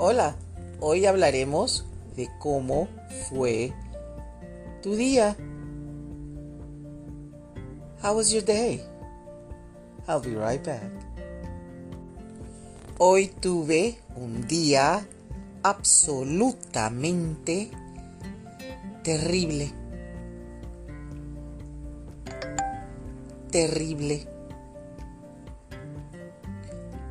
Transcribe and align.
Hola, 0.00 0.36
hoy 0.78 1.06
hablaremos 1.06 1.84
de 2.14 2.28
cómo 2.38 2.86
fue 3.28 3.72
tu 4.80 4.94
día. 4.94 5.36
How 8.00 8.14
was 8.14 8.30
your 8.30 8.44
day? 8.44 8.80
I'll 10.06 10.20
be 10.20 10.36
right 10.36 10.64
back. 10.64 10.88
Hoy 12.98 13.26
tuve 13.40 13.98
un 14.14 14.46
día 14.46 15.04
absolutamente 15.64 17.72
terrible. 19.02 19.72
Terrible. 23.50 24.28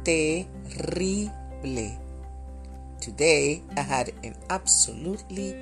Terrible. 0.06 2.07
Today 3.08 3.64
I 3.78 3.88
had 3.88 4.12
an 4.28 4.36
absolutely 4.50 5.56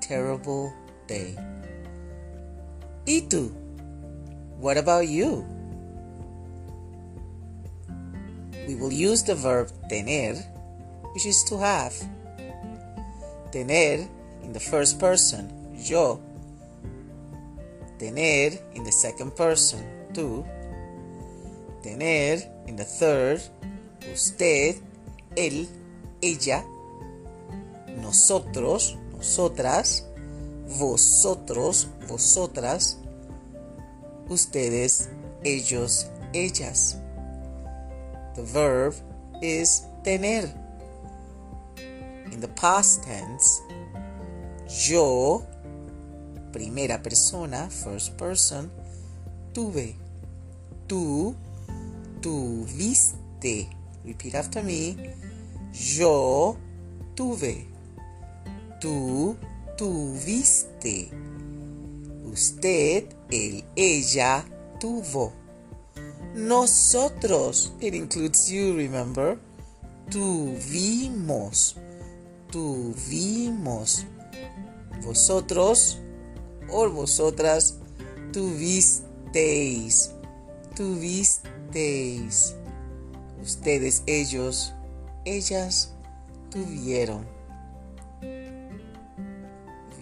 terrible 0.00 0.72
day. 1.04 1.36
Itu. 3.04 3.52
What 4.56 4.80
about 4.80 5.04
you? 5.04 5.44
We 8.64 8.72
will 8.72 8.88
use 8.88 9.20
the 9.20 9.36
verb 9.36 9.68
tener, 9.92 10.40
which 11.12 11.28
is 11.28 11.44
to 11.52 11.60
have. 11.60 11.92
Tener 13.52 14.08
in 14.40 14.56
the 14.56 14.64
first 14.64 14.96
person, 14.96 15.52
yo. 15.76 16.24
Tener 18.00 18.56
in 18.72 18.80
the 18.80 18.96
second 18.96 19.36
person, 19.36 19.84
tú. 20.16 20.40
Tener 21.84 22.40
in 22.64 22.80
the 22.80 22.88
third, 22.88 23.44
usted, 24.08 24.80
él, 25.36 25.68
ella. 26.24 26.77
Nosotros, 28.00 28.96
nosotras. 29.12 30.04
Vosotros, 30.66 31.88
vosotras. 32.06 32.98
Ustedes, 34.28 35.08
ellos, 35.42 36.06
ellas. 36.32 36.98
The 38.34 38.42
verb 38.42 38.94
is 39.42 39.86
tener. 40.04 40.52
In 42.30 42.40
the 42.40 42.48
past 42.48 43.02
tense, 43.02 43.62
yo, 44.86 45.42
primera 46.52 47.02
persona, 47.02 47.68
first 47.70 48.16
person, 48.18 48.70
tuve. 49.52 49.96
Tú, 50.86 51.34
tuviste. 52.20 53.70
Repeat 54.04 54.34
after 54.34 54.62
me. 54.62 54.96
Yo 55.72 56.56
tuve. 57.14 57.77
Tú 58.80 59.36
tuviste. 59.76 61.10
Usted, 62.24 63.04
él, 63.30 63.64
ella 63.74 64.44
tuvo. 64.78 65.32
Nosotros, 66.34 67.72
it 67.80 67.94
includes 67.94 68.48
you, 68.48 68.76
remember? 68.76 69.38
Tuvimos. 70.10 71.76
Tuvimos. 72.50 74.06
Vosotros 75.02 75.98
o 76.70 76.88
vosotras 76.90 77.78
tuvisteis. 78.32 80.12
Tuvisteis. 80.76 82.54
Ustedes, 83.42 84.02
ellos, 84.06 84.72
ellas 85.24 85.94
tuvieron. 86.50 87.37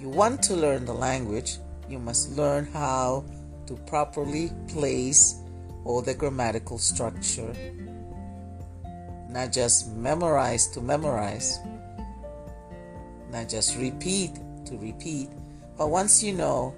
You 0.06 0.12
want 0.12 0.40
to 0.44 0.54
learn 0.54 0.84
the 0.84 0.94
language, 0.94 1.58
you 1.90 1.98
must 1.98 2.38
learn 2.38 2.66
how 2.72 3.24
to 3.66 3.74
properly 3.90 4.52
place 4.68 5.42
all 5.84 6.00
the 6.00 6.14
grammatical 6.14 6.78
structure. 6.78 7.52
Not 9.28 9.50
just 9.50 9.90
memorize 9.96 10.68
to 10.68 10.80
memorize, 10.80 11.58
not 13.32 13.48
just 13.48 13.76
repeat 13.78 14.38
to 14.66 14.78
repeat, 14.78 15.28
but 15.76 15.88
once 15.88 16.22
you 16.22 16.34
know 16.34 16.72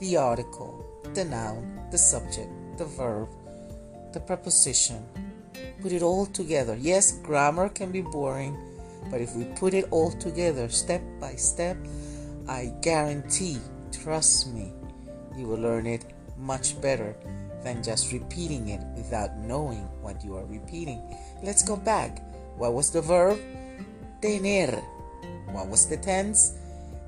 the 0.00 0.16
article, 0.16 0.84
the 1.14 1.26
noun, 1.26 1.62
the 1.92 1.98
subject, 1.98 2.50
the 2.76 2.86
verb, 2.86 3.28
the 4.12 4.18
preposition, 4.18 5.06
put 5.80 5.92
it 5.92 6.02
all 6.02 6.26
together. 6.26 6.74
Yes, 6.74 7.12
grammar 7.22 7.68
can 7.68 7.92
be 7.92 8.02
boring, 8.02 8.58
but 9.12 9.20
if 9.20 9.36
we 9.36 9.44
put 9.44 9.74
it 9.74 9.86
all 9.92 10.10
together 10.10 10.68
step 10.68 11.02
by 11.20 11.36
step, 11.36 11.76
I 12.48 12.72
guarantee, 12.80 13.58
trust 13.92 14.48
me, 14.54 14.72
you 15.36 15.46
will 15.46 15.60
learn 15.60 15.86
it 15.86 16.04
much 16.38 16.80
better 16.80 17.14
than 17.62 17.82
just 17.82 18.10
repeating 18.10 18.70
it 18.70 18.80
without 18.96 19.36
knowing 19.36 19.84
what 20.00 20.24
you 20.24 20.34
are 20.36 20.46
repeating. 20.46 21.02
Let's 21.42 21.62
go 21.62 21.76
back. 21.76 22.24
What 22.56 22.72
was 22.72 22.90
the 22.90 23.02
verb? 23.02 23.38
Tener. 24.22 24.80
What 25.52 25.68
was 25.68 25.86
the 25.86 25.98
tense? 25.98 26.54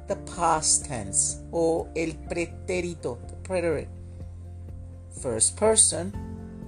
The 0.09 0.17
past 0.37 0.84
tense 0.84 1.41
o 1.53 1.89
el 1.97 2.12
pretérito, 2.29 3.17
the 3.27 3.37
preterite. 3.43 3.89
First 5.23 5.56
person, 5.56 6.12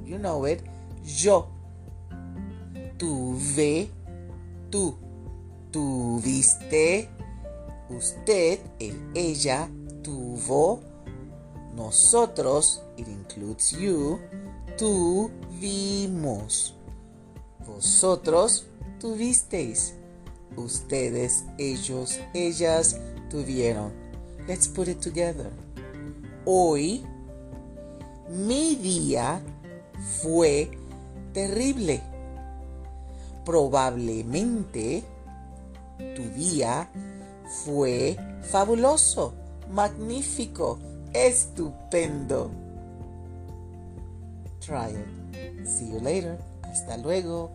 you 0.05 0.19
know 0.19 0.45
it. 0.45 0.63
Yo. 1.05 1.49
Tuve. 2.97 3.89
Tú. 4.71 4.97
Tuviste. 5.73 7.09
Usted, 7.97 8.61
el, 8.79 9.11
ella, 9.15 9.69
tuvo. 10.03 10.81
Nosotros, 11.75 12.83
it 12.97 13.09
includes 13.09 13.73
you, 13.73 14.19
tuvimos. 14.77 16.75
Vosotros 17.67 18.67
tuvisteis. 18.99 19.95
Ustedes, 20.57 21.45
ellos, 21.59 22.21
ellas 22.35 22.99
tuvieron. 23.31 23.93
Let's 24.47 24.69
put 24.69 24.89
it 24.89 25.01
together. 25.01 25.51
Hoy, 26.45 27.05
mi 28.29 28.77
día 28.77 29.43
fue 30.21 30.71
terrible. 31.33 32.03
Probablemente 33.45 35.05
tu 36.15 36.23
día 36.37 36.89
fue 37.53 38.17
fabuloso, 38.43 39.35
magnífico, 39.71 40.79
estupendo. 41.13 42.51
Try 44.61 44.95
it. 44.95 45.67
See 45.67 45.91
you 45.91 46.01
later. 46.01 46.39
Hasta 46.63 46.97
luego. 46.97 47.51